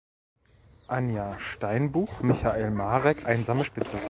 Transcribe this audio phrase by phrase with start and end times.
[0.87, 3.99] Anja Steinbuch, Michael Marek: "Einsame Spitze.